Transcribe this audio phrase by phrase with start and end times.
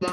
[0.00, 0.10] Olá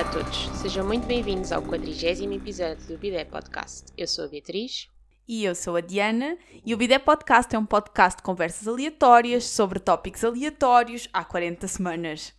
[0.00, 3.86] a todos, sejam muito bem-vindos ao 40 episódio do Bidé Podcast.
[3.96, 4.90] Eu sou a Beatriz.
[5.28, 9.44] E eu sou a Diana, e o Bidé Podcast é um podcast de conversas aleatórias
[9.44, 12.32] sobre tópicos aleatórios há 40 semanas.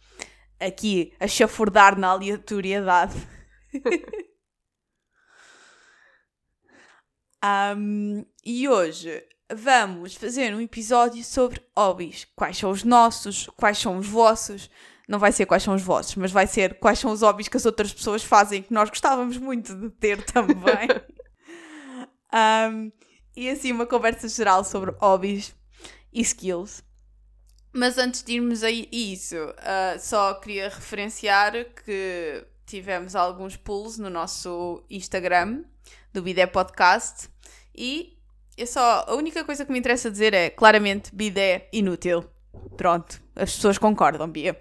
[0.59, 3.15] Aqui a chafurdar na aleatoriedade.
[7.77, 12.25] um, e hoje vamos fazer um episódio sobre hobbies.
[12.35, 14.67] Quais são os nossos, quais são os vossos.
[15.07, 17.57] Não vai ser quais são os vossos, mas vai ser quais são os hobbies que
[17.57, 20.87] as outras pessoas fazem que nós gostávamos muito de ter também.
[22.33, 22.91] um,
[23.35, 25.55] e assim, uma conversa geral sobre hobbies
[26.11, 26.83] e skills.
[27.71, 31.53] Mas antes de irmos a isso, uh, só queria referenciar
[31.85, 35.63] que tivemos alguns pulls no nosso Instagram
[36.11, 37.29] do Bidé Podcast
[37.75, 38.17] e
[38.57, 42.25] é só, a única coisa que me interessa dizer é claramente Bidé inútil.
[42.75, 44.59] Pronto, as pessoas concordam, Bia.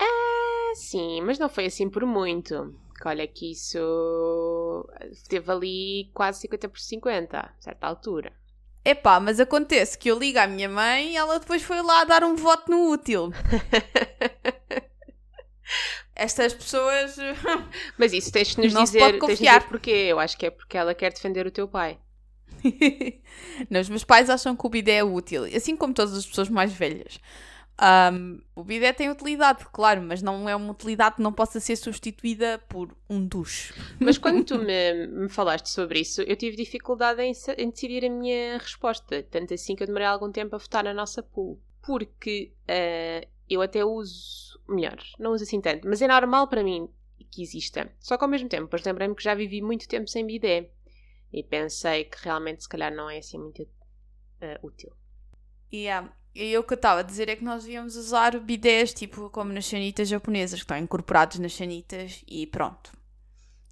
[0.00, 2.74] Ah, sim, mas não foi assim por muito.
[3.08, 4.88] Olha que isso
[5.28, 8.32] teve ali quase 50 por 50, a certa altura.
[8.84, 12.24] Epá, mas acontece que eu ligo à minha mãe e ela depois foi lá dar
[12.24, 13.30] um voto no útil.
[16.14, 17.16] Estas pessoas.
[17.98, 19.68] Mas isso tens de nos Não dizer, pode tens de confiar.
[19.68, 19.90] porquê.
[19.90, 21.98] Eu acho que é porque ela quer defender o teu pai.
[23.70, 26.48] Não, os meus pais acham que o bidé é útil, assim como todas as pessoas
[26.48, 27.18] mais velhas.
[27.80, 31.76] Um, o bidé tem utilidade, claro, mas não é uma utilidade que não possa ser
[31.76, 33.74] substituída por um duche.
[33.98, 38.10] Mas quando tu me, me falaste sobre isso, eu tive dificuldade em, em decidir a
[38.10, 39.22] minha resposta.
[39.24, 41.60] Tanto assim que eu demorei algum tempo a votar na nossa pool.
[41.82, 44.52] Porque ah, eu até uso.
[44.68, 45.88] Melhor, não uso assim tanto.
[45.88, 46.88] Mas é normal para mim
[47.30, 47.90] que exista.
[47.98, 50.70] Só que ao mesmo tempo, depois lembrei-me que já vivi muito tempo sem bidé.
[51.32, 53.66] E pensei que realmente, se calhar, não é assim muito
[54.40, 54.92] ah, útil.
[55.72, 56.14] Yeah.
[56.34, 59.52] E o que eu estava a dizer é que nós devíamos usar bidés, tipo como
[59.52, 62.92] nas chanitas japonesas, que estão incorporados nas chanitas e pronto.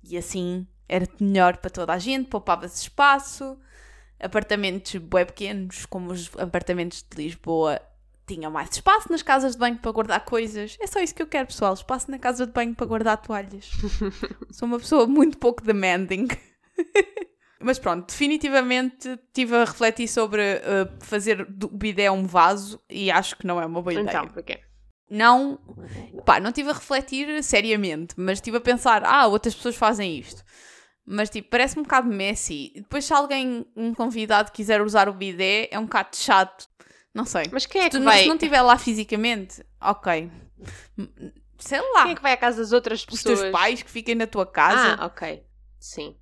[0.04, 3.56] E assim era melhor para toda a gente, poupava-se espaço.
[4.18, 7.80] Apartamentos bué pequenos, como os apartamentos de Lisboa,
[8.26, 10.76] tinham mais espaço nas casas de banho para guardar coisas.
[10.80, 11.72] É só isso que eu quero, pessoal.
[11.72, 13.70] Espaço na casa de banho para guardar toalhas.
[14.52, 16.28] Sou uma pessoa muito pouco demanding.
[17.62, 23.36] Mas pronto, definitivamente estive a refletir sobre uh, fazer do bidé um vaso e acho
[23.36, 24.08] que não é uma boa ideia.
[24.08, 24.60] Então, porquê?
[25.10, 25.58] Não,
[26.24, 30.42] pá, não estive a refletir seriamente, mas estive a pensar, ah, outras pessoas fazem isto.
[31.04, 32.72] Mas tipo, parece um bocado messy.
[32.76, 36.68] Depois se alguém, um convidado quiser usar o bidé, é um bocado chato.
[37.12, 37.44] Não sei.
[37.52, 38.22] Mas quem é se, que tu, vai...
[38.22, 40.30] se não estiver lá fisicamente, ok.
[41.58, 42.04] Sei lá.
[42.04, 43.40] Quem é que vai à casa das outras Os pessoas?
[43.40, 44.96] teus pais que fiquem na tua casa.
[44.98, 45.44] Ah, ok.
[45.78, 46.16] Sim.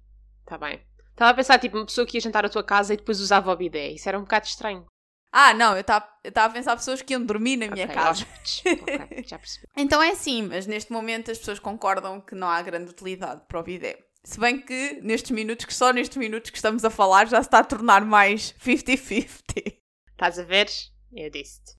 [0.47, 0.81] Tá bem.
[1.19, 3.53] Estava a pensar, tipo, uma pessoa que ia jantar à tua casa e depois usava
[3.53, 3.89] o bidé.
[3.89, 4.87] Isso era um bocado estranho.
[5.33, 8.11] Ah, não, eu estava a pensar pessoas que iam dormir na minha Ok, casa.
[8.25, 8.63] hóspedes.
[8.83, 9.67] Ok, já percebi.
[9.77, 13.59] Então é assim, mas neste momento as pessoas concordam que não há grande utilidade para
[13.59, 13.99] o bidé.
[14.23, 17.49] Se bem que nestes minutos, que só nestes minutos que estamos a falar, já se
[17.49, 19.77] está a tornar mais 50-50.
[20.13, 20.69] Estás a ver?
[21.13, 21.73] Eu disse-te.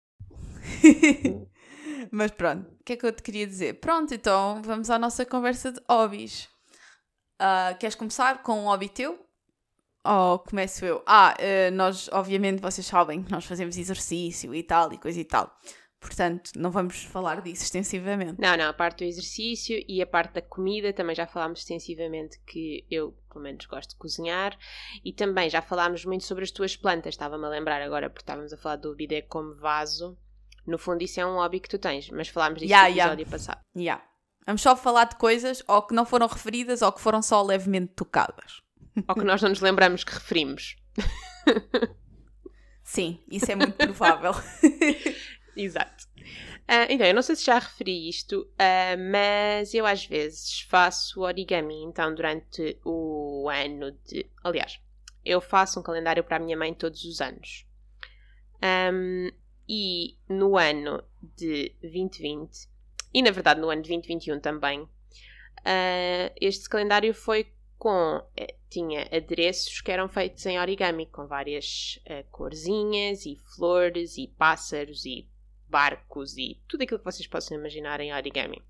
[2.12, 3.80] mas pronto, o que é que eu te queria dizer?
[3.80, 6.50] Pronto, então vamos à nossa conversa de hobbies.
[7.40, 9.29] Ah, queres começar com um hobby teu?
[10.10, 11.04] Ou começo eu?
[11.06, 15.24] Ah, eh, nós, obviamente, vocês sabem que nós fazemos exercício e tal, e coisa e
[15.24, 15.56] tal.
[16.00, 18.42] Portanto, não vamos falar disso extensivamente.
[18.42, 22.40] Não, não, a parte do exercício e a parte da comida também já falámos extensivamente
[22.48, 24.58] que eu, pelo menos, gosto de cozinhar.
[25.06, 27.14] E também já falámos muito sobre as tuas plantas.
[27.14, 30.18] Estava-me a lembrar agora, porque estávamos a falar do bidé como vaso.
[30.66, 33.28] No fundo, isso é um hobby que tu tens, mas falámos disso Ya, no episódio
[33.28, 33.62] passado.
[33.76, 34.04] Yeah.
[34.48, 37.94] Vamos só falar de coisas ou que não foram referidas ou que foram só levemente
[37.94, 38.64] tocadas.
[39.08, 40.76] Ou que nós não nos lembramos que referimos.
[42.84, 44.32] Sim, isso é muito provável.
[45.56, 46.08] Exato.
[46.68, 51.22] Ah, então, eu não sei se já referi isto, ah, mas eu às vezes faço
[51.22, 54.30] origami, então durante o ano de.
[54.44, 54.80] Aliás,
[55.26, 57.66] eu faço um calendário para a minha mãe todos os anos.
[58.62, 59.32] Ahm,
[59.68, 62.68] e no ano de 2020,
[63.14, 64.88] e na verdade no ano de 2021 também,
[65.66, 68.22] ah, este calendário foi com.
[68.38, 74.28] eh, tinha adereços que eram feitos em origami, com várias eh, corzinhas e flores e
[74.28, 75.28] pássaros e
[75.68, 78.62] barcos e tudo aquilo que vocês possam imaginar em origami.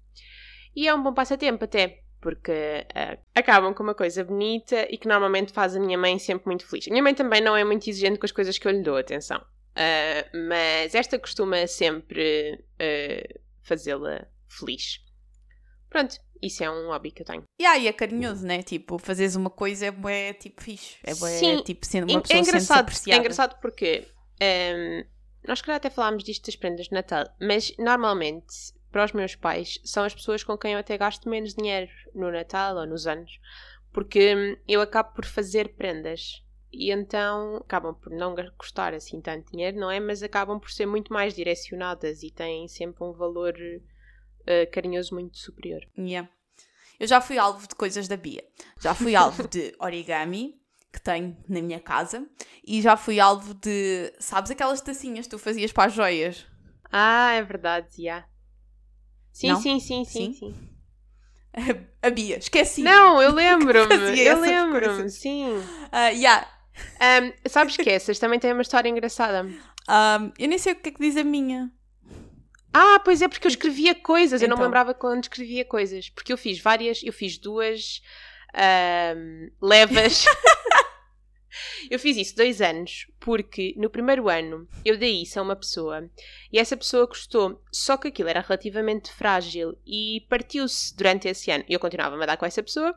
[0.73, 5.07] E é um bom passatempo até, porque ah, acabam com uma coisa bonita e que
[5.07, 6.87] normalmente faz a minha mãe sempre muito feliz.
[6.87, 8.95] A minha mãe também não é muito exigente com as coisas que eu lhe dou,
[8.95, 9.43] atenção.
[9.75, 12.63] Ah, mas esta costuma sempre
[13.63, 15.03] fazê-la feliz.
[15.89, 17.43] Pronto, isso é um hobby que eu tenho.
[17.59, 18.61] E aí é carinhoso, né?
[18.63, 20.97] Tipo, fazeres uma coisa é bué, tipo fixe.
[21.03, 23.17] É bué, Sim, tipo, sendo É- uma pessoa é engraçado, apreciada.
[23.17, 24.07] é engraçado porque
[24.39, 25.05] ehm,
[25.47, 28.53] nós, calhar, até falámos disto das prendas de Natal, mas normalmente,
[28.91, 32.31] para os meus pais, são as pessoas com quem eu até gasto menos dinheiro no
[32.31, 33.39] Natal ou nos anos,
[33.91, 36.43] porque hum, eu acabo por fazer prendas.
[36.71, 39.99] E então acabam por não custar assim tanto dinheiro, não é?
[39.99, 43.55] Mas acabam por ser muito mais direcionadas e têm sempre um valor
[44.45, 45.81] eh, carinhoso muito superior.
[45.97, 46.29] Yeah.
[46.99, 48.43] Eu já fui alvo de coisas da Bia.
[48.81, 50.59] Já fui alvo de origami,
[50.91, 52.27] que tenho na minha casa,
[52.65, 54.13] e já fui alvo de.
[54.19, 56.45] Sabes aquelas tacinhas que tu fazias para as joias?
[56.91, 58.25] Ah, é verdade, já.
[59.31, 59.61] Sim, Não?
[59.61, 60.33] sim, sim, sim, Sim?
[60.33, 60.69] sim.
[62.01, 62.81] A Bia, esqueci.
[62.83, 63.87] Não, eu lembro-me.
[63.87, 65.45] Fazia eu lembro-me, sim.
[65.91, 66.47] Ah, yeah.
[66.99, 69.43] Ahm, sabes que essas também têm uma história engraçada.
[69.43, 71.71] Um, eu nem sei o que é que diz a minha.
[72.73, 74.41] Ah, pois é, porque eu escrevia coisas.
[74.41, 74.65] Eu não me Então.
[74.67, 76.09] lembrava quando escrevia coisas.
[76.09, 78.01] Porque eu fiz várias, eu fiz duas
[79.61, 80.25] levas.
[81.89, 86.09] eu fiz isso dois anos, porque no primeiro ano eu dei isso a uma pessoa
[86.51, 87.61] e essa pessoa gostou.
[87.71, 91.63] Só que aquilo era relativamente frágil e partiu-se durante esse ano.
[91.67, 92.95] Eu continuava a dar com essa pessoa.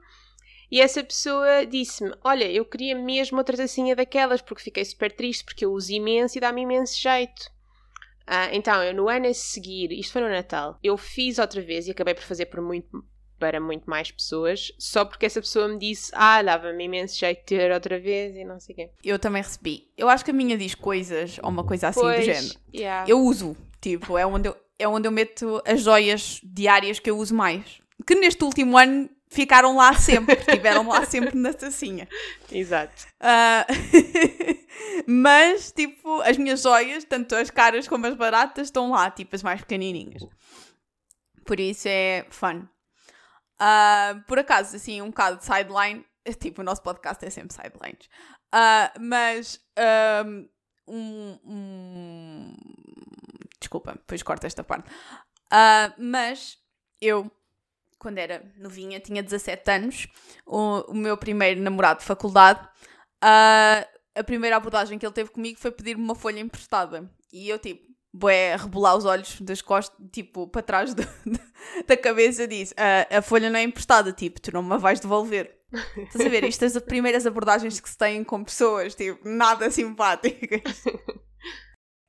[0.70, 5.44] E essa pessoa disse-me: Olha, eu queria mesmo outra tacinha daquelas porque fiquei super triste
[5.44, 7.50] porque eu uso imenso e dá-me imenso jeito.
[8.26, 11.86] Ah, então, eu no ano a seguir, isto foi no Natal, eu fiz outra vez
[11.86, 13.04] e acabei por fazer por muito,
[13.38, 17.44] para muito mais pessoas, só porque essa pessoa me disse: Ah, dava-me imenso jeito de
[17.46, 18.90] ter outra vez e não sei o quê.
[19.04, 19.88] Eu também recebi.
[19.96, 22.54] Eu acho que a minha diz coisas ou uma coisa assim do Pois, género.
[22.74, 23.08] yeah.
[23.08, 23.56] Eu uso.
[23.80, 27.80] Tipo, é onde eu, é onde eu meto as joias diárias que eu uso mais.
[28.06, 30.34] Que neste último ano ficaram lá sempre.
[30.40, 32.08] Estiveram lá sempre na tacinha.
[32.50, 33.06] Exato.
[33.20, 33.66] Ah,
[35.06, 39.42] mas, tipo, as minhas joias, tanto as caras como as baratas, estão lá, tipo, as
[39.42, 40.22] mais pequenininhas.
[41.44, 42.66] Por isso é fun.
[43.58, 46.04] Ah, por acaso, assim, um bocado de sideline.
[46.40, 48.08] Tipo, o nosso podcast é sempre sidelines.
[48.52, 49.60] Ah, mas,
[50.86, 52.54] um, um-
[53.58, 54.88] Desculpa, depois corta esta parte.
[55.98, 56.58] Mas,
[57.00, 57.28] eu,
[58.02, 60.08] quando era novinha, tinha 17 anos,
[60.44, 62.60] o, o meu primeiro namorado de faculdade,
[63.22, 67.08] ah, a primeira abordagem que ele teve comigo foi pedir-me uma folha emprestada.
[67.32, 71.02] E eu, tipo, bué, a rebolar os olhos das costas, tipo, para trás do-
[71.86, 75.00] da cabeça, disse: "Ah, A folha não é emprestada, tipo, tu não me a vais
[75.00, 75.58] devolver.
[75.96, 76.44] Estás a ver?
[76.44, 80.60] Estas as primeiras abordagens que se têm com pessoas, tipo, nada simpáticas.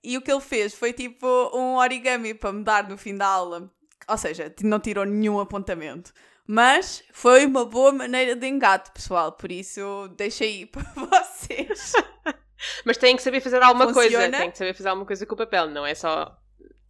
[0.06, 1.25] E o que ele fez foi tipo
[1.57, 3.72] um origami para me dar no fim da aula.
[4.08, 6.14] Ou seja, não tirou nenhum apontamento.
[6.46, 9.32] Mas foi uma boa maneira de engate, pessoal.
[9.32, 11.94] Por isso, deixa aí para vocês.
[12.86, 14.18] Mas tem que saber fazer alguma coisa.
[14.18, 14.38] Funciona?
[14.38, 16.38] Tem que saber fazer alguma coisa com o papel, não é só.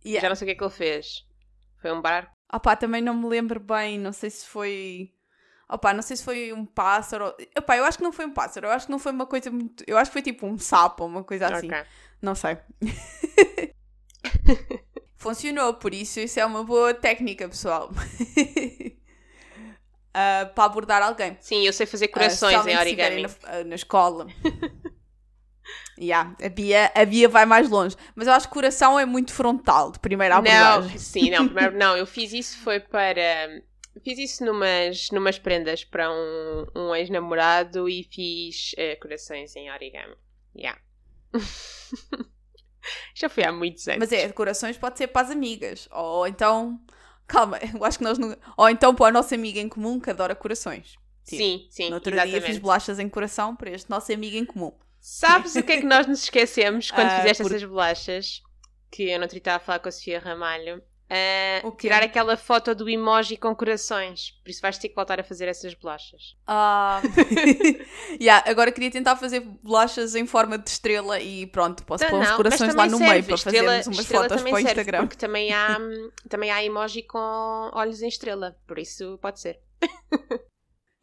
[0.04, 0.30] Já Yeah.
[0.30, 1.26] não sei o que é que ele fez.
[1.82, 2.32] Foi um barco.
[2.54, 3.98] Opá, também não me lembro bem.
[3.98, 5.12] Não sei se foi.
[5.70, 7.34] Opá, não sei se foi um pássaro.
[7.58, 8.68] Opá, eu acho que não foi um pássaro.
[8.68, 9.84] Eu acho que não foi uma coisa muito.
[9.88, 11.68] Eu acho que foi tipo um sapo uma coisa assim.
[11.68, 11.84] Ok.
[12.22, 12.58] Não sei.
[15.24, 17.90] Funcionou, por isso isso é uma boa técnica, pessoal.
[20.16, 21.36] Ah, para abordar alguém.
[21.40, 23.42] Sim, eu sei fazer Ah, corações em especialmente se estiverem origami.
[23.42, 24.28] Na, ah, na escola.
[26.00, 27.96] yeah, a, Bia, a Bia vai mais longe.
[28.14, 30.92] Mas eu acho que coração é muito frontal, de primeira abordagem.
[30.92, 33.60] Não, sim, não, primeiro, não, eu fiz isso foi para.
[34.04, 40.16] Fiz isso numas, numas prendas para um, um ex-namorado e fiz eh, corações em origami.
[40.56, 40.80] Yeah.
[43.16, 44.00] Já foi há muitos anos.
[44.00, 45.88] Mas é, corações pode ser para as amigas.
[45.92, 46.80] Ou então.
[47.28, 48.36] Calma, eu acho que nós não.
[48.58, 50.96] Ou então para a nossa amiga em comum que adora corações.
[51.26, 52.40] Tipo, sim, sim, No outro exatamente.
[52.40, 54.74] dia fiz bolachas em coração para este nosso amigo em comum.
[55.00, 58.42] Sabes o que é que nós nos esquecemos quando Ah, fizeste por- essas bolachas?
[58.92, 60.82] Que eu não estava a falar com a Sofia Ramalho.
[61.64, 61.88] O quê?
[61.88, 64.32] tirar aquela foto do emoji com corações.
[64.44, 66.36] Por isso vais ter que voltar a fazer essas bolachas.
[66.48, 67.02] Ah,
[68.20, 72.30] yeah, agora queria tentar fazer bolachas em forma de estrela e pronto, posso pôr uns
[72.30, 73.28] Não, corações lá no meio serve.
[73.28, 75.00] para Estrela- fazermos umas fotos para o serve, Instagram.
[75.08, 75.78] Porque também há,
[76.30, 78.58] também há emoji com olhos em estrela.
[78.66, 79.60] Por isso pode ser.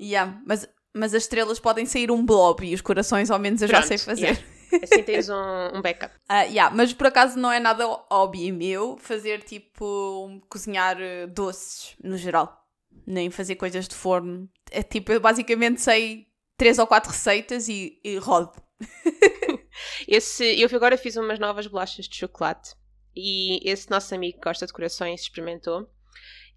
[0.00, 3.68] Yeah, mas, mas as estrelas podem sair um blob e os corações ao menos eu
[3.68, 4.22] já Pronto, sei fazer.
[4.26, 4.42] yeah.
[4.82, 6.14] Assim tens um, um backup.
[6.28, 11.96] Ah, yeah, mas por acaso não é nada hobby meu fazer tipo cozinhar eh, doces
[12.02, 12.64] no geral,
[13.06, 14.48] nem fazer coisas de forno.
[14.70, 18.52] É tipo, eu basicamente sei três ou quatro receitas e, e rodo.
[20.06, 22.74] Esse, eu agora fiz umas novas bolachas de chocolate
[23.14, 25.88] e esse nosso amigo que gosta de corações experimentou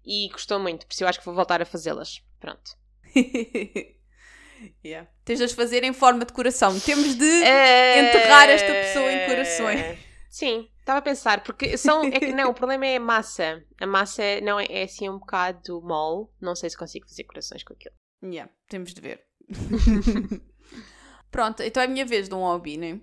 [0.04, 2.22] e gostou muito, por isso eu acho que vou voltar a fazê-las.
[2.38, 2.76] Pronto.
[4.84, 5.08] yeah.
[5.24, 6.78] Tens de as fazer em forma de coração.
[6.80, 9.98] Temos de Eh, enterrar esta pessoa em corações.
[10.30, 12.04] Sim, Estava a pensar, porque são.
[12.04, 13.64] É que, não, o problema é a massa.
[13.80, 16.28] A massa não é, é assim um bocado mole.
[16.38, 17.94] Não sei se consigo fazer corações com aquilo.
[18.22, 19.24] Yeah, temos de ver.
[21.30, 23.00] Pronto, então é a minha vez de um hobby, né?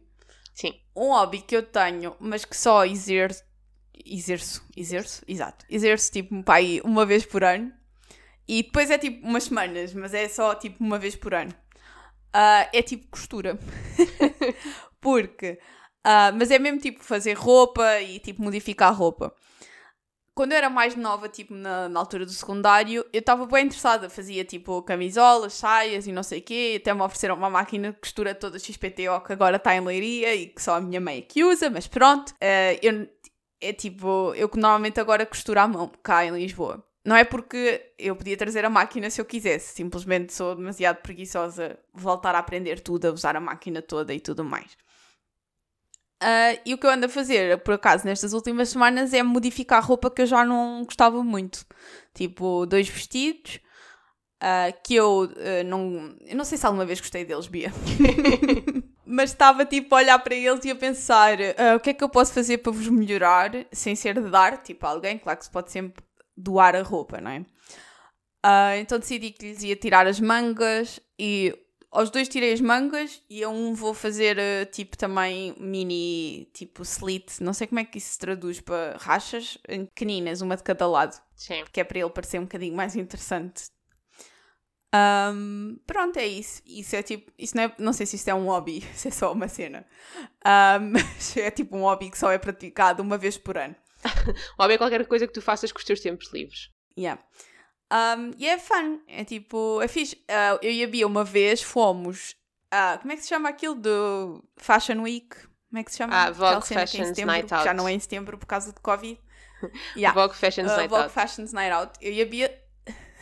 [0.53, 0.79] Sim.
[0.95, 3.43] Um hobby que eu tenho, mas que só exerço.
[4.05, 5.65] Exerço, exerço, exato.
[5.67, 7.73] Exerço tipo pai uma vez por ano.
[8.51, 11.53] E depois é tipo umas semanas, mas é só tipo uma vez por ano.
[12.35, 13.57] Uh, é tipo costura.
[14.99, 15.57] Porque.
[16.05, 19.33] Uh, mas é mesmo tipo fazer roupa e tipo modificar roupa.
[20.35, 24.09] Quando eu era mais nova, tipo na, na altura do secundário, eu estava bem interessada.
[24.09, 26.77] Fazia tipo camisolas, saias e não sei o quê.
[26.81, 30.47] Até me ofereceram uma máquina de costura toda XPTO que agora está em leiria e
[30.47, 32.31] que só a minha mãe é que usa, mas pronto.
[32.31, 33.07] Uh, eu,
[33.61, 36.85] é tipo, eu normalmente agora costuro à mão cá em Lisboa.
[37.03, 41.79] Não é porque eu podia trazer a máquina se eu quisesse, simplesmente sou demasiado preguiçosa
[41.93, 44.77] voltar a aprender tudo, a usar a máquina toda e tudo mais.
[46.21, 49.79] Uh, e o que eu ando a fazer, por acaso, nestas últimas semanas é modificar
[49.79, 51.65] a roupa que eu já não gostava muito.
[52.13, 53.55] Tipo, dois vestidos
[54.35, 56.15] uh, que eu uh, não.
[56.21, 57.73] Eu não sei se alguma vez gostei deles, Bia.
[59.03, 61.37] Mas estava tipo a olhar para eles e a pensar
[61.75, 64.85] o que é que eu posso fazer para vos melhorar sem ser de dar, tipo,
[64.85, 65.17] alguém.
[65.17, 66.01] Claro que se pode sempre
[66.41, 67.39] doar a roupa, não é?
[68.43, 71.55] Uh, então decidi que lhes ia tirar as mangas e
[71.91, 76.81] aos dois tirei as mangas e a um vou fazer uh, tipo também mini tipo
[76.83, 80.87] slit, não sei como é que isso se traduz para rachas pequeninas, uma de cada
[80.87, 81.21] lado.
[81.35, 81.63] Sim.
[81.71, 83.65] Que é para ele parecer um bocadinho mais interessante.
[84.93, 86.61] Um, pronto, é isso.
[86.65, 89.11] Isso é tipo, isso não, é, não sei se isto é um hobby, isso é
[89.11, 89.85] só uma cena.
[90.45, 93.75] Um, mas é tipo um hobby que só é praticado uma vez por ano.
[94.57, 96.69] Ou é qualquer coisa que tu faças com os teus tempos livres.
[96.97, 97.21] Yeah.
[97.91, 100.15] Um, e é fun, é tipo, é fixe.
[100.15, 102.35] Uh, eu e a Bia uma vez fomos.
[102.73, 105.29] Uh, como é que se chama aquilo do Fashion Week?
[105.69, 106.13] Como é que se chama?
[106.13, 107.63] Ah, Vogue Fashion é Night Out.
[107.63, 109.19] Já não é em setembro por causa de Covid.
[109.95, 110.19] Yeah.
[110.19, 111.13] Vogue Fashion uh, Night Vogue Out.
[111.13, 111.93] Fashions Night Out.
[112.01, 112.61] Eu e a Bia.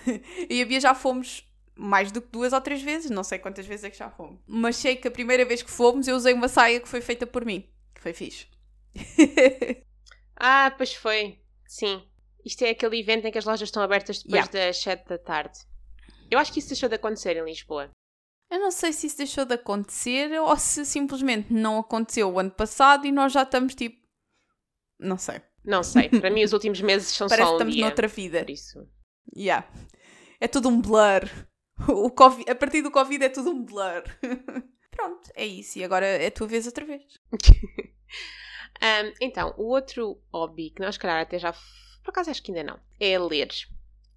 [0.08, 1.49] eu e a Bia já fomos
[1.80, 4.42] mais do que duas ou três vezes, não sei quantas vezes é que já fomos.
[4.46, 7.26] Mas sei que a primeira vez que fomos eu usei uma saia que foi feita
[7.26, 7.68] por mim.
[7.96, 8.48] Que foi fixe.
[10.42, 11.38] Ah, pois foi.
[11.68, 12.02] Sim.
[12.46, 14.68] Isto é aquele evento em que as lojas estão abertas depois yeah.
[14.68, 15.60] das 7 da tarde.
[16.32, 17.92] Eu acho que isso deixou de acontecer em Lisboa.
[18.50, 22.52] Eu não sei se isso deixou de acontecer ou se simplesmente não aconteceu o ano
[22.52, 24.00] passado e nós já estamos tipo.
[24.98, 25.42] Não sei.
[25.64, 26.10] Não sei.
[26.10, 27.86] Para mim, os últimos meses são Parece só um que estamos dia.
[27.86, 28.40] noutra vida.
[28.40, 28.88] Por isso.
[29.36, 29.70] Yeah.
[30.40, 31.30] É tudo um blur.
[31.88, 34.04] O COVID, a partir do Covid é tudo um blur.
[34.92, 35.80] Pronto, é isso.
[35.80, 37.04] E agora é a tua vez outra vez.
[38.82, 41.52] Um, então, o outro hobby que nós, calhar, até já.
[41.52, 42.80] Por acaso acho que ainda não.
[42.98, 43.50] É ler.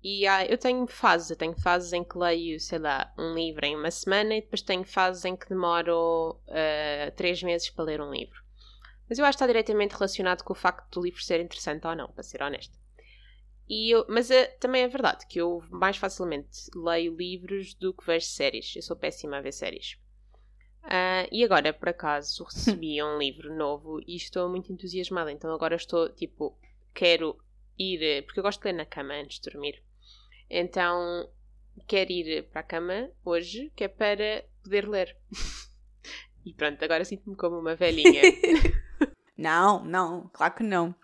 [0.03, 1.31] E ah, eu tenho fases.
[1.31, 4.63] Eu tenho fases em que leio, sei lá, um livro em uma semana e depois
[4.63, 8.41] tenho fases em que demoro uh, três meses para ler um livro.
[9.09, 11.95] Mas eu acho que está diretamente relacionado com o facto do livro ser interessante ou
[11.95, 12.82] não, para ser honesta.
[13.75, 18.05] E eu, mas uh, também é verdade que eu mais facilmente leio livros do que
[18.05, 18.77] vejo séries.
[18.77, 19.97] Eu sou péssima a ver séries.
[20.85, 25.33] Uh, e agora, por acaso, recebi um livro novo e estou muito entusiasmada.
[25.33, 26.55] Então agora estou, tipo,
[26.93, 27.39] quero
[27.79, 29.83] ir, porque eu gosto de ler na cama antes de dormir.
[30.51, 31.31] Então
[31.89, 35.17] quero ir para a cama hoje, que é para poder ler.
[36.45, 38.21] e pronto, agora sinto-me como uma velhinha.
[39.35, 40.95] não, não, claro que não.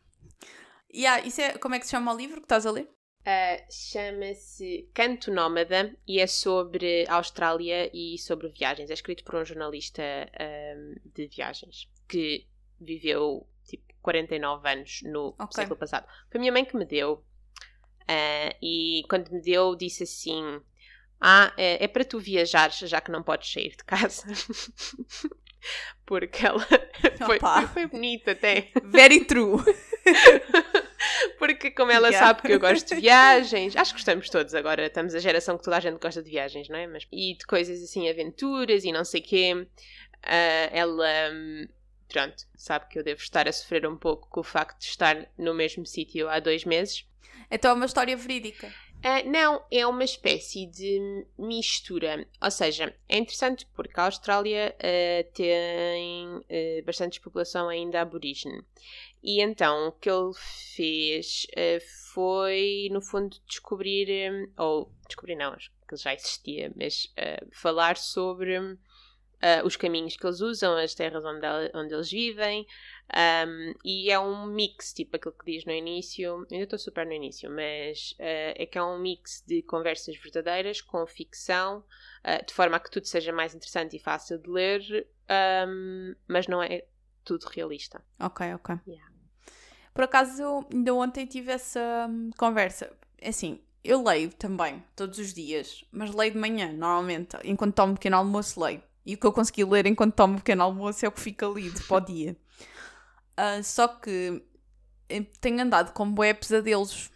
[0.94, 2.88] Yeah, isso é, como é que se chama o livro que estás a ler?
[3.20, 8.88] Uh, Chama-se Canto Nómada e é sobre a Austrália e sobre viagens.
[8.90, 10.02] É escrito por um jornalista
[10.40, 12.46] um, de viagens que
[12.80, 15.48] viveu tipo 49 anos no okay.
[15.52, 16.06] século passado.
[16.30, 17.24] Foi a minha mãe que me deu.
[18.02, 20.62] Uh, e quando me deu, disse assim:
[21.20, 24.24] Ah, é, é para tu viajar, já que não podes sair de casa.
[26.06, 26.66] Porque ela
[27.26, 27.38] foi,
[27.72, 28.68] foi bonita até.
[28.84, 29.58] Very true.
[31.38, 32.26] Porque como ela yeah.
[32.26, 35.64] sabe que eu gosto de viagens, acho que gostamos todos agora, estamos a geração que
[35.64, 36.86] toda a gente gosta de viagens, não é?
[36.86, 39.54] Mas, e de coisas assim, aventuras e não sei o quê.
[39.54, 41.30] Uh, ela,
[42.08, 45.28] pronto, sabe que eu devo estar a sofrer um pouco com o facto de estar
[45.36, 47.06] no mesmo sítio há dois meses.
[47.50, 48.72] Então é uma história verídica.
[48.98, 52.26] Uh, não, é uma espécie de mistura.
[52.42, 58.60] Ou seja, é interessante porque a Austrália uh, tem uh, bastante população ainda aborígene.
[59.22, 60.32] E então o que ele
[60.74, 61.46] fez
[62.12, 67.12] foi, no fundo, descobrir, ou descobrir não, acho que já existia, mas
[67.50, 68.78] falar sobre
[69.64, 72.66] os caminhos que eles usam, as terras onde, onde eles vivem,
[73.14, 77.12] um, e é um mix, tipo aquilo que diz no início, ainda estou super no
[77.12, 82.52] início, mas uh, é que é um mix de conversas verdadeiras com ficção, uh, de
[82.52, 85.08] forma a que tudo seja mais interessante e fácil de ler,
[85.66, 86.84] um, mas não é
[87.24, 88.02] tudo realista.
[88.20, 88.76] Ok, ok.
[88.86, 89.08] Yeah.
[89.94, 92.92] Por acaso, ainda ontem tive essa hum, conversa.
[93.20, 97.36] É assim, eu leio também, todos os dias, mas leio de manhã, normalmente.
[97.42, 98.82] Enquanto tomo um pequeno almoço, leio.
[99.08, 101.46] E o que eu consegui ler enquanto tomo um pequeno almoço é o que fica
[101.46, 102.36] lido para o dia.
[103.38, 104.42] Uh, só que
[105.40, 107.10] tenho andado com bué pesadelos.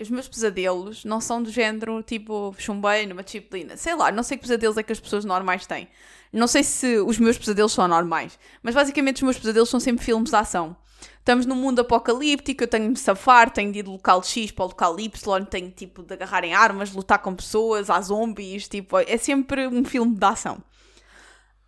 [0.00, 3.76] Os meus pesadelos não são do género tipo chumbei numa disciplina.
[3.76, 5.88] Sei lá, não sei que pesadelos é que as pessoas normais têm.
[6.32, 10.06] Não sei se os meus pesadelos são normais, mas basicamente os meus pesadelos são sempre
[10.06, 10.74] filmes de ação.
[11.18, 14.50] Estamos num mundo apocalíptico, eu tenho de me safar, tenho de ir do local X
[14.52, 18.66] para o local Y, tenho tipo de agarrar em armas, lutar com pessoas, há zombies,
[18.68, 20.62] tipo, é sempre um filme de ação.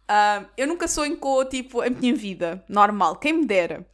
[0.09, 3.87] Uh, eu nunca sonho com tipo a minha vida normal, quem me dera.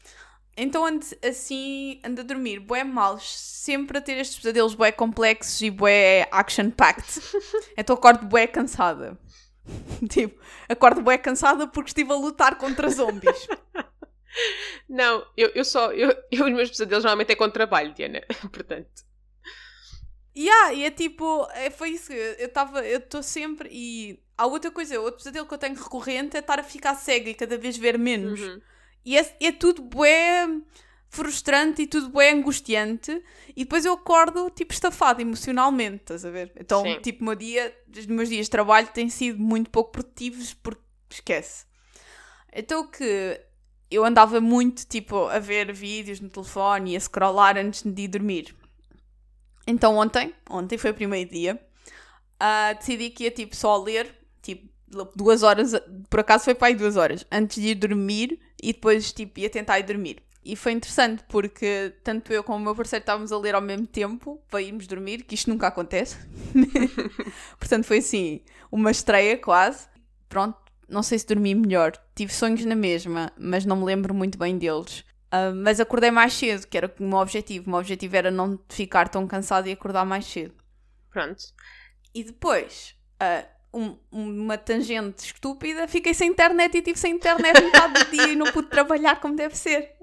[0.56, 5.60] Então ando assim, ando a dormir bué mal, sempre a ter estes pesadelos bué complexos
[5.60, 7.20] e bué action-packed.
[7.76, 9.18] então acordo bué cansada.
[10.08, 13.48] tipo, acordo bué cansada porque estive a lutar contra zombies.
[14.88, 19.04] Não, eu, eu só, eu, eu os meus pesadelos normalmente é com trabalho, Diana, portanto.
[20.36, 24.70] Yeah, e é tipo, é, foi isso, eu estava, eu estou sempre, e há outra
[24.70, 27.76] coisa, outro pesadelo que eu tenho recorrente é estar a ficar cega e cada vez
[27.76, 28.40] ver menos.
[28.40, 28.60] Uhum.
[29.04, 30.48] E é, é tudo bué
[31.14, 33.22] frustrante e tudo bué angustiante.
[33.56, 36.52] E depois eu acordo, tipo, estafado emocionalmente, estás a ver?
[36.56, 36.98] Então, Sim.
[37.00, 41.66] tipo, meu dia, os meus dias de trabalho têm sido muito pouco produtivos porque esquece.
[42.52, 43.40] Então, que
[43.90, 48.08] eu andava muito, tipo, a ver vídeos no telefone e a scrollar antes de ir
[48.08, 48.54] dormir.
[49.66, 51.60] Então, ontem, ontem foi o primeiro dia,
[52.40, 54.68] uh, decidi que ia, tipo, só ler, tipo,
[55.16, 55.72] duas horas,
[56.08, 59.50] por acaso foi para aí duas horas, antes de ir dormir e depois tipo ia
[59.50, 60.22] tentar ir dormir.
[60.44, 63.86] E foi interessante porque tanto eu como o meu parceiro estávamos a ler ao mesmo
[63.86, 66.18] tempo para irmos dormir, que isto nunca acontece.
[67.58, 69.88] Portanto, foi assim, uma estreia quase.
[70.28, 71.92] Pronto, não sei se dormi melhor.
[72.14, 75.02] Tive sonhos na mesma, mas não me lembro muito bem deles.
[75.34, 77.66] Uh, mas acordei mais cedo, que era o meu objetivo.
[77.66, 80.54] O meu objetivo era não ficar tão cansado e acordar mais cedo.
[81.10, 81.42] Pronto.
[82.14, 88.04] E depois, uh, um, uma tangente estúpida, fiquei sem internet e tive sem internet metade
[88.04, 89.94] do dia e não pude trabalhar como deve ser.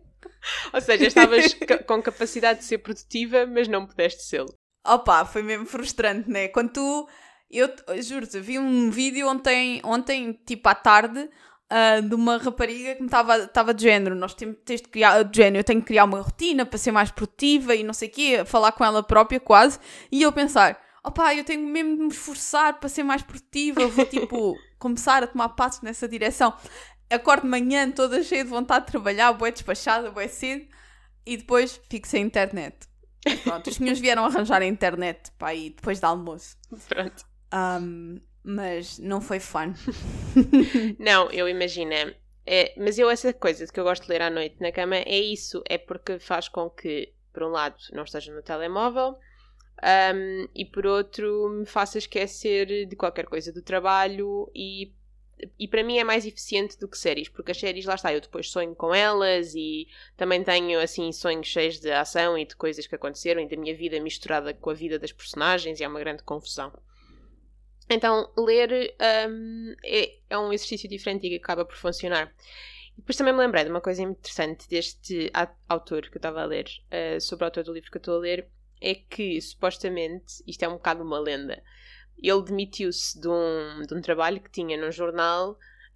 [0.74, 1.56] Ou seja, estavas
[1.88, 4.44] com capacidade de ser produtiva, mas não pudeste ser.
[4.86, 6.48] Opa, foi mesmo frustrante, né?
[6.50, 7.08] Quando tu.
[7.50, 7.70] Eu,
[8.02, 11.30] juro-te, vi um vídeo ontem, ontem tipo à tarde,
[11.72, 14.16] uh, de uma rapariga que me estava de género.
[14.16, 17.10] Nós temos, de criar, de género, eu tenho que criar uma rotina para ser mais
[17.10, 19.80] produtiva e não sei o quê, falar com ela própria quase.
[20.12, 24.06] E eu pensar, opá, eu tenho mesmo de me esforçar para ser mais produtiva, vou
[24.06, 26.54] tipo começar a tomar passos nessa direção.
[27.10, 30.66] Acordo de manhã toda cheia de vontade de trabalhar, boé despachada, boé cedo,
[31.26, 32.88] e depois fico sem internet.
[33.44, 36.58] Pronto, os senhores vieram arranjar a internet para aí depois do almoço.
[36.88, 37.26] Pronto.
[37.54, 39.74] Um, mas não foi fun.
[41.00, 41.94] não, eu imagino.
[42.46, 45.20] É, mas eu, essa coisa que eu gosto de ler à noite na cama é
[45.20, 45.64] isso.
[45.68, 49.18] É porque faz com que, por um lado, não esteja no telemóvel
[49.82, 54.94] um, e por outro me faça esquecer de qualquer coisa do trabalho e
[55.58, 58.22] e para mim é mais eficiente do que séries, porque as séries, lá está, eu
[58.22, 62.86] depois sonho com elas e também tenho, assim, sonhos cheios de ação e de coisas
[62.86, 66.00] que aconteceram e da minha vida misturada com a vida das personagens e é uma
[66.00, 66.72] grande confusão.
[67.90, 68.96] Então, ler
[69.30, 72.34] um, é, é, um exercício diferente e acaba por funcionar.
[72.98, 75.32] E depois também me lembrei de uma coisa interessante deste
[75.68, 78.16] autor que eu estava a ler, uh, sobre o autor do livro que eu estou
[78.16, 78.48] a ler,
[78.80, 81.62] é que supostamente, isto é um bocado uma lenda,
[82.22, 85.52] ele demitiu-se de um, de um trabalho que tinha num jornal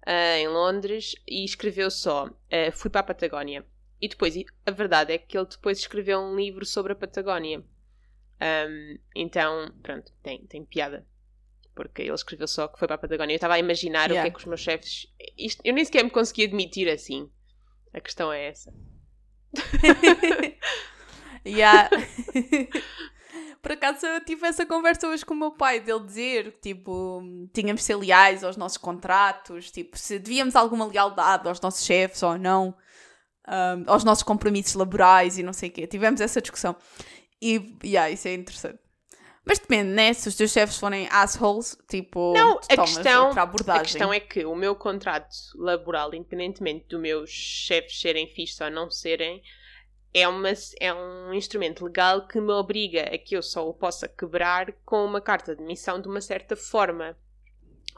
[0.06, 3.64] uh, em Londres e escreveu só uh, Fui para a Patagónia.
[4.00, 4.34] E depois,
[4.66, 7.60] a verdade é que ele depois escreveu um livro sobre a Patagónia.
[8.40, 11.06] Um, então, pronto, tem, tem piada.
[11.76, 13.34] Porque ele escreveu só que foi para a Patagónia.
[13.34, 14.20] Eu estava a imaginar yeah.
[14.20, 15.06] o que é que os meus chefes.
[15.38, 17.30] Isto, eu nem sequer me conseguia admitir assim.
[17.94, 18.74] A questão é essa.
[21.46, 21.88] Yeah.
[23.62, 27.22] Por acaso eu tive essa conversa hoje com o meu pai, dele dizer que tipo,
[27.52, 32.22] tínhamos de ser leais aos nossos contratos, tipo, se devíamos alguma lealdade aos nossos chefes
[32.22, 32.74] ou não,
[33.48, 35.86] um, aos nossos compromissos laborais e não sei o quê.
[35.86, 36.76] Tivemos essa discussão.
[37.40, 38.78] E yeah, isso é interessante.
[39.48, 40.12] Mas depende, né?
[40.12, 44.56] Se os teus chefes forem assholes, tipo, não, a questão, a questão é que o
[44.56, 49.40] meu contrato laboral, independentemente dos meus chefes serem fixos ou não serem,
[50.12, 50.48] é, uma,
[50.80, 55.04] é um instrumento legal que me obriga a que eu só o possa quebrar com
[55.04, 57.16] uma carta de missão de uma certa forma.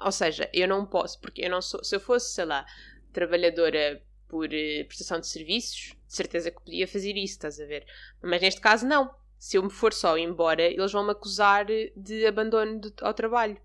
[0.01, 1.83] Ou seja, eu não posso, porque eu não sou.
[1.83, 2.67] Se eu fosse, sei lá,
[3.11, 7.87] trabalhadora por uh, prestação de serviços, de certeza que podia fazer isso, estás a ver?
[8.21, 9.11] Mas neste caso, não.
[9.39, 13.57] Se eu me for só embora, eles vão me acusar de abandono de, ao trabalho.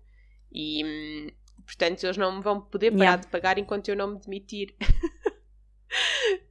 [0.52, 1.30] E, hum,
[1.66, 3.22] portanto, eles não me vão poder parar yeah.
[3.22, 4.74] de pagar enquanto eu não me demitir.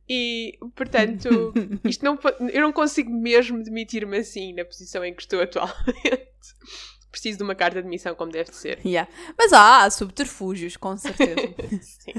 [0.08, 1.54] E, portanto,
[1.86, 2.20] isto não,
[2.52, 6.30] eu não consigo mesmo demitir-me assim na posição em que estou atualmente.
[7.10, 8.80] Preciso de uma carta de demissão como deve ser.
[8.86, 9.10] Yeah.
[9.38, 11.36] Mas há subterfúgios, com certeza.
[11.82, 12.14] sim.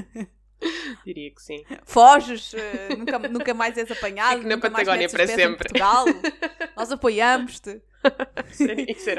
[1.05, 1.63] Diria que sim.
[1.83, 4.37] Foges, uh, nunca, nunca mais és apanhado.
[4.37, 5.69] Fico na Patagónia para sempre.
[5.69, 6.05] Portugal.
[6.75, 7.81] Nós apoiamos-te.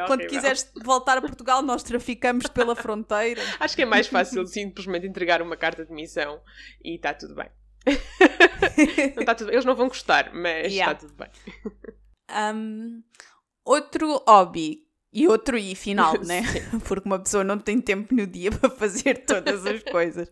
[0.07, 3.43] Quando quiseres voltar a Portugal, nós traficamos pela fronteira.
[3.59, 6.41] Acho que é mais fácil simplesmente entregar uma carta de missão
[6.85, 7.51] e está tudo bem.
[9.17, 9.51] não tá tudo...
[9.51, 11.29] Eles não vão gostar, mas está tudo bem.
[12.55, 13.03] Um,
[13.65, 16.43] outro hobby e outro e final, né?
[16.87, 20.31] Porque uma pessoa não tem tempo no dia para fazer todas as coisas.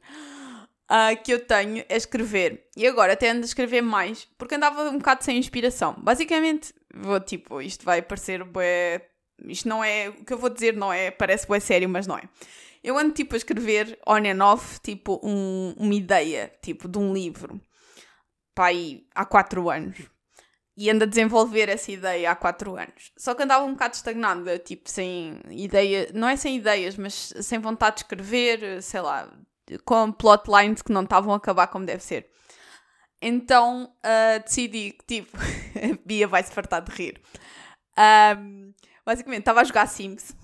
[0.85, 2.69] Uh, que eu tenho é escrever.
[2.77, 5.95] E agora até ando a escrever mais, porque andava um bocado sem inspiração.
[5.99, 9.09] Basicamente, vou tipo, isto vai parecer bué.
[9.47, 10.11] Isto não é.
[10.11, 11.11] O que eu vou dizer não é.
[11.11, 12.23] Parece bué sério, mas não é.
[12.83, 17.15] Eu ando tipo a escrever on and off, tipo, um, uma ideia, tipo, de um
[17.15, 17.59] livro.
[18.59, 19.97] Aí, há quatro anos.
[20.77, 23.13] E ando a desenvolver essa ideia há quatro anos.
[23.17, 26.11] Só que andava um bocado estagnada, tipo, sem ideia.
[26.13, 29.33] Não é sem ideias, mas sem vontade de escrever, sei lá,
[29.85, 32.31] com plotlines que não estavam a acabar como deve ser.
[33.21, 37.21] Então uh, decidi que, tipo, a Bia vai se fartar de rir.
[38.39, 38.73] Um,
[39.05, 40.37] basicamente, estava a jogar Sims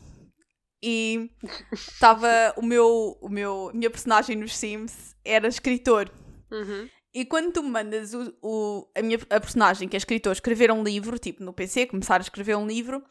[0.83, 1.31] e
[1.73, 6.11] estava o meu, o meu, a minha personagem nos Sims era escritor.
[6.51, 6.89] Uhum.
[7.13, 10.83] E quando tu mandas o, o, a minha a personagem, que é escritor, escrever um
[10.83, 13.03] livro, tipo no PC, começar a escrever um livro,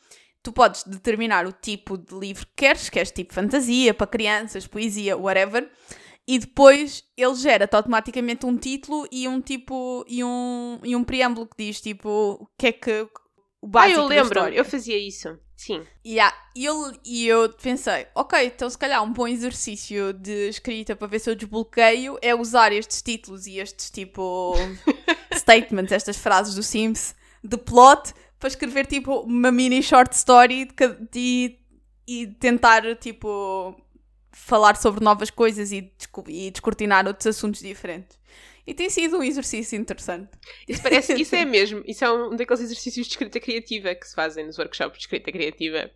[0.42, 5.18] tu podes determinar o tipo de livro que queres, queres tipo fantasia, para crianças, poesia,
[5.18, 5.70] whatever,
[6.28, 11.48] e depois ele gera-te automaticamente um título e um tipo e um, e um preâmbulo
[11.48, 13.08] que diz tipo o que é que
[13.62, 15.38] o básico Ah, eu lembro, eu fazia isso.
[15.56, 15.86] Sim.
[16.06, 16.34] Yeah.
[16.56, 21.08] E, eu, e eu pensei, ok, então se calhar um bom exercício de escrita para
[21.08, 24.54] ver se eu desbloqueio é usar estes títulos e estes tipo
[25.36, 30.88] statements, estas frases do Sims de plot para escrever tipo uma mini short story de,
[31.12, 31.60] de,
[32.08, 33.76] e tentar tipo
[34.32, 35.92] falar sobre novas coisas e,
[36.28, 38.18] e descortinar outros assuntos diferentes.
[38.66, 40.30] E tem sido um exercício interessante.
[40.68, 44.14] Isso, parece, isso é mesmo, isso é um daqueles exercícios de escrita criativa que se
[44.14, 45.90] fazem nos workshops de escrita criativa.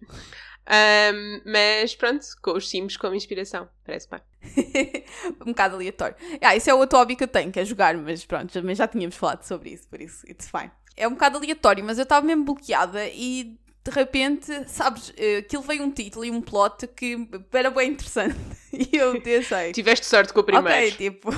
[0.65, 4.21] Um, mas pronto, com os sims como inspiração, parece bem.
[5.41, 6.15] um bocado aleatório.
[6.41, 8.87] Ah, isso é outro hobby que eu tenho, que é jogar, mas pronto, também já
[8.87, 10.71] tínhamos falado sobre isso, por isso, it's fine.
[10.95, 15.61] É um bocado aleatório, mas eu estava mesmo bloqueada e de repente, sabes, eh, aquilo
[15.61, 18.37] veio um título e um plot que era bem interessante.
[18.73, 19.71] E eu pensei.
[19.71, 20.87] Tiveste sorte com o primeiro.
[20.87, 21.29] Ok, tipo.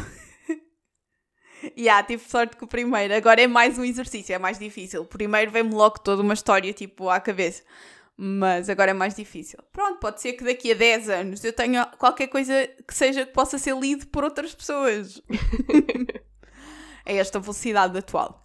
[1.77, 3.13] yeah, tive sorte com o primeiro.
[3.13, 5.01] Agora é mais um exercício, é mais difícil.
[5.01, 7.61] O primeiro vem-me logo toda uma história, tipo, à cabeça.
[8.15, 9.59] Mas agora é mais difícil.
[9.73, 13.33] Pronto, pode ser que daqui a 10 anos eu tenha qualquer coisa que seja que
[13.33, 15.21] possa ser lido por outras pessoas.
[17.05, 18.44] é esta velocidade atual.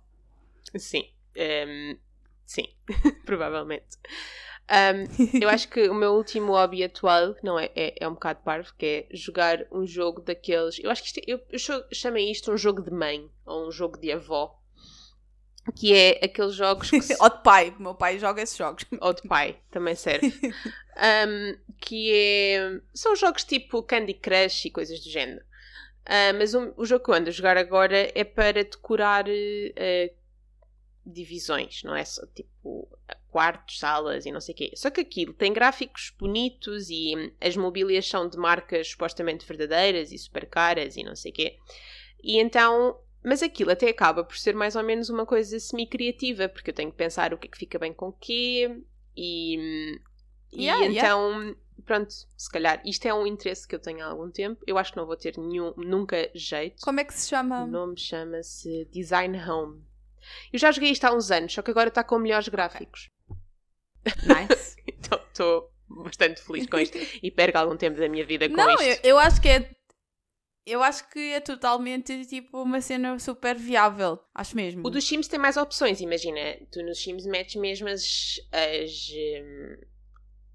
[0.76, 1.04] Sim.
[1.36, 1.98] Um, ehm,
[2.44, 2.74] sim,
[3.24, 3.98] provavelmente.
[4.70, 8.40] Um, eu acho que o meu último hobby atual, não é, é, é um bocado
[8.44, 10.78] parvo, que é jogar um jogo daqueles.
[10.78, 11.58] Eu acho que isto, eu, eu
[11.92, 14.56] chamei isto um jogo de mãe, ou um jogo de avó.
[15.76, 17.00] Que é aqueles jogos que.
[17.02, 17.16] Se...
[17.20, 18.84] ou de pai, meu pai joga esses jogos.
[19.00, 20.28] ou de pai, também serve.
[20.28, 22.80] um, que é.
[22.94, 25.44] São jogos tipo Candy Crush e coisas do género.
[26.06, 30.14] Uh, mas o, o, jogo que eu ando a jogar agora é para decorar uh,
[31.04, 32.88] divisões, não é só tipo
[33.30, 34.72] quartos, salas e não sei o quê.
[34.74, 40.18] Só que aquilo tem gráficos bonitos e as mobílias são de marcas supostamente verdadeiras e
[40.18, 41.56] super caras e não sei o quê.
[42.22, 46.70] E então, mas aquilo até acaba por ser mais ou menos uma coisa semi-criativa, porque
[46.70, 48.82] eu tenho que pensar o que é que fica bem com o quê
[49.16, 49.98] e,
[50.52, 51.58] e yeah, então, yeah.
[51.84, 54.62] pronto, se calhar isto é um interesse que eu tenho há algum tempo.
[54.66, 56.82] Eu acho que não vou ter nenhum, nunca jeito.
[56.82, 57.64] Como é que se chama?
[57.64, 59.89] O nome chama-se Design Home.
[60.52, 63.10] Eu já joguei isto há uns anos, só que agora está com melhores gráficos.
[64.04, 64.76] Nice.
[64.86, 68.74] então estou bastante feliz com isto e perco algum tempo da minha vida com Não,
[68.74, 68.82] isto.
[68.82, 69.70] Eu, eu acho que é.
[70.66, 74.20] Eu acho que é totalmente tipo uma cena super viável.
[74.34, 74.86] Acho mesmo.
[74.86, 76.40] O dos Sims tem mais opções, imagina.
[76.70, 78.40] Tu nos Sims metes mesmo as.
[78.52, 79.08] as
[79.42, 79.76] um,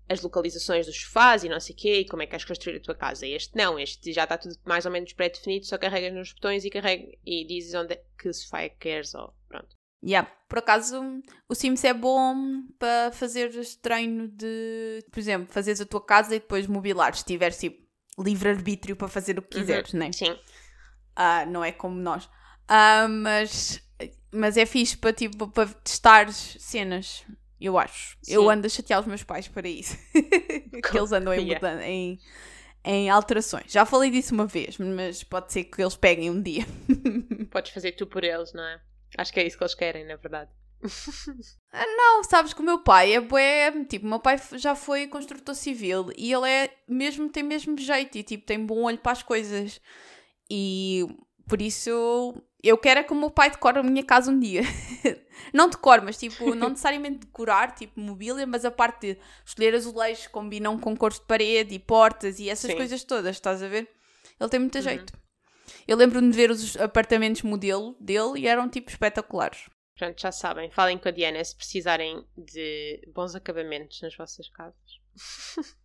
[0.08, 2.78] as localizações dos sofás e não sei o quê, e como é que queres construir
[2.78, 3.26] a tua casa.
[3.26, 6.70] Este não, este já está tudo mais ou menos pré-definido, só carregas nos botões e,
[6.70, 9.76] carrega, e dizes onde é que sofá é que queres, ou pronto.
[10.04, 10.30] Yeah.
[10.48, 11.02] Por acaso,
[11.50, 16.40] o Sims é bom para fazer treino de, por exemplo, fazeres a tua casa e
[16.40, 17.84] depois mobilar, se tiveres tipo,
[18.20, 19.62] livre-arbítrio para fazer o que uhum.
[19.64, 20.00] quiseres, uhum.
[20.00, 20.12] né?
[20.12, 20.38] Sim.
[21.16, 22.30] Ah, não é como nós.
[22.68, 23.82] Ah, mas,
[24.32, 27.26] mas é fixe para, tipo, para testar cenas,
[27.60, 28.18] eu acho.
[28.22, 28.34] Sim.
[28.34, 29.98] Eu ando a chatear os meus pais para isso.
[30.14, 31.88] que eles andam em, yeah.
[31.88, 32.20] em,
[32.84, 33.72] em alterações.
[33.72, 36.66] Já falei disso uma vez, mas pode ser que eles peguem um dia.
[37.50, 38.82] Podes fazer tu por eles, não é?
[39.18, 40.52] Acho que é isso que eles querem, na verdade.
[41.78, 45.08] Ah, não, sabes que o meu pai é bué, tipo, o meu pai já foi
[45.08, 49.12] construtor civil e ele é mesmo, tem mesmo jeito e tipo, tem bom olho para
[49.12, 49.82] as coisas.
[50.50, 51.06] E
[51.50, 52.34] por isso
[52.68, 54.62] eu quero é que o meu pai decore a minha casa um dia.
[55.54, 60.28] não decore, mas tipo, não necessariamente decorar, tipo, mobília, mas a parte de escolher azulejos
[60.28, 62.78] que combinam com cores de parede e portas e essas Sim.
[62.78, 63.90] coisas todas, estás a ver?
[64.40, 64.82] Ele tem muito Uhum.
[64.82, 65.14] jeito.
[65.88, 69.70] Eu lembro-me de ver os apartamentos modelo dele e eram tipo espetaculares.
[69.98, 70.70] Pronto, já sabem.
[70.72, 74.76] Falem com a Diana se precisarem de bons acabamentos nas vossas casas.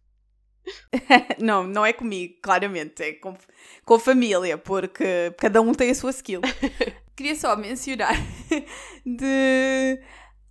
[1.38, 3.36] não, não é comigo, claramente, é com,
[3.84, 6.40] com a família, porque cada um tem a sua skill.
[7.16, 8.14] Queria só mencionar
[9.04, 10.00] de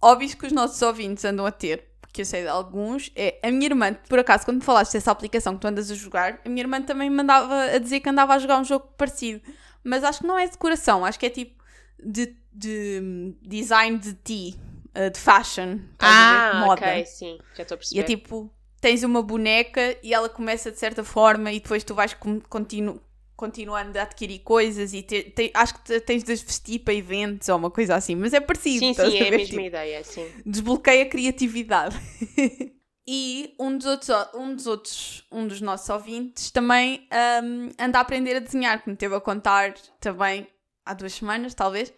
[0.02, 3.12] hobbies que os nossos ouvintes andam a ter, porque eu sei de alguns.
[3.16, 5.96] É a minha irmã, por acaso, quando me falaste dessa aplicação que tu andas a
[5.96, 8.88] jogar, a minha irmã também me mandava a dizer que andava a jogar um jogo
[8.98, 9.42] parecido,
[9.84, 11.64] mas acho que não é de decoração, acho que é tipo
[12.04, 14.54] de, de design de tea,
[14.94, 15.80] eh, de fashion?
[16.00, 16.82] Ah, moda.
[16.82, 17.38] ok, sim.
[17.54, 18.02] Já estou a E perceber.
[18.02, 22.16] é tipo, tens uma boneca e ela começa de certa forma e depois tu vais
[22.50, 23.02] continu-
[23.36, 27.48] continuando a adquirir coisas e te- te- acho que te- tens de vestir para eventos
[27.50, 28.80] ou uma coisa assim, mas é parecido.
[28.80, 30.28] sim, sim, é a mesma Tipo, ideia, sim.
[30.46, 31.96] desbloqueia a criatividade.
[33.08, 37.08] e um dos outros, um dos outros, um dos nossos ouvintes também
[37.44, 40.48] hum, anda a aprender a desenhar, que me teve a contar também
[40.86, 41.94] há duas semanas, talvez.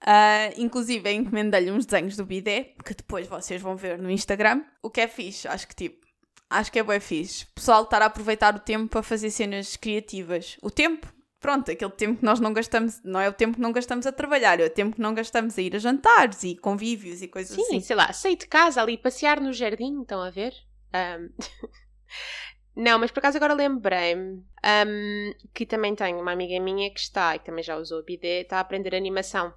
[0.00, 4.62] Ah, inclusive, encomendei-lhe uns desenhos do bidé, que depois vocês vão ver no Instagram.
[4.82, 6.05] O que é fixe, acho que tipo,
[6.50, 7.44] acho que é bem fixe.
[7.44, 10.56] O pessoal estar a aproveitar o tempo para fazer cenas criativas.
[10.62, 11.06] O tempo,
[11.40, 14.12] pronto, aquele tempo que nós não gastamos, não é o tempo que não gastamos a
[14.12, 17.54] trabalhar, é o tempo que não gastamos a ir a jantares e convívios e coisas
[17.54, 17.80] Sim, assim.
[17.80, 20.54] sei lá, sair de casa ali, passear no jardim, estão a ver?
[20.92, 21.28] Ahm,
[22.76, 27.34] Não, mas por acaso agora lembrei-me ahm, que também tenho uma amiga minha que está,
[27.34, 29.54] e também já usou o bidé, está a aprender animação.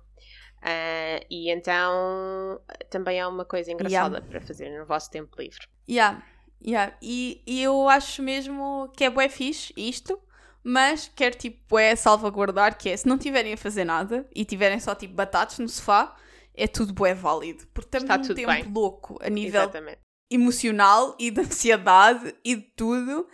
[0.62, 5.66] Ah, e então também é uma coisa engraçada para fazer no vosso tempo livre.
[5.90, 6.22] Yeah,
[6.66, 6.96] yeah.
[7.02, 10.20] E, e eu acho mesmo que é bué fixe isto,
[10.64, 14.80] mas quero tipo bué salvaguardar que é, se não tiverem a fazer nada e tiverem
[14.80, 16.16] só tipo batatas no sofá,
[16.54, 17.66] é tudo bué válido.
[17.74, 18.74] Porque estamos num tudo tempo bem.
[18.74, 20.00] louco a nível Exatamente.
[20.30, 23.28] emocional e de ansiedade e de tudo.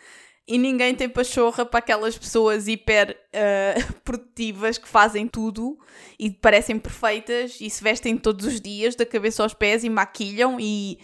[0.48, 5.78] E ninguém tem pachorra para aquelas pessoas hiper eh, produtivas que fazem tudo
[6.20, 10.60] e parecem perfeitas e se vestem todos os dias da cabeça aos pés e maquilham
[10.60, 11.00] e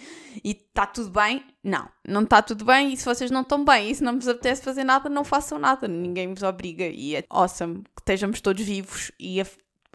[0.45, 1.43] está tudo bem.
[1.63, 4.27] Não, não está tudo bem e se vocês não estão bem e se não vos
[4.27, 5.87] apetece fazer nada, não façam nada.
[5.87, 9.45] Ninguém vos obriga e é awesome que estejamos todos vivos e a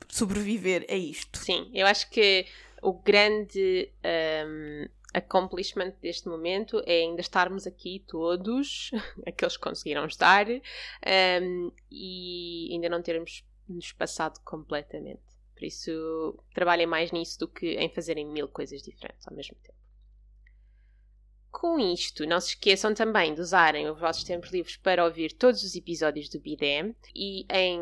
[0.09, 1.39] sobreviver a isto.
[1.39, 2.47] Sim, eu acho que
[2.83, 8.91] o grande ahm, accomplishment deste momento é ainda estarmos aqui todos,
[9.27, 15.23] aqueles que conseguiram estar, ahm, e ainda não termos nos passado completamente.
[15.55, 19.79] Por isso, trabalhem mais nisso do que em fazerem mil coisas diferentes ao mesmo tempo.
[21.51, 25.63] Com isto, não se esqueçam também de usarem os vossos tempos livres para ouvir todos
[25.63, 27.81] os episódios do BIDEM e em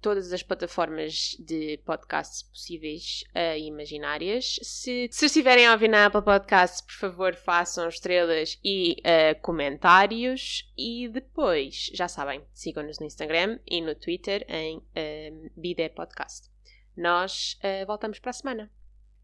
[0.00, 4.58] todas as plataformas de podcasts possíveis uh, e imaginárias.
[4.62, 10.70] Se, se estiverem a ouvir na Apple Podcasts, por favor, façam estrelas e uh, comentários.
[10.76, 16.50] E depois, já sabem, sigam-nos no Instagram e no Twitter em um, Bidé Podcast.
[16.96, 18.70] Nós uh, voltamos para a semana.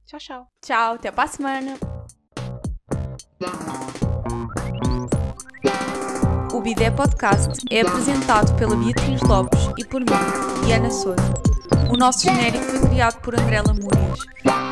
[0.06, 0.46] Tchau, tchau.
[0.64, 1.76] Tchau, até para a semana!
[6.66, 11.32] Bidé Podcast é apresentado pela Beatriz Lopes e por mim, Diana Souza.
[11.88, 14.18] O nosso genérico foi criado por André Lamúrias.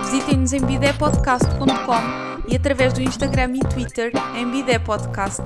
[0.03, 5.41] Visitem-nos em bidépodcast.com e através do Instagram e Twitter em Bidé Podcast.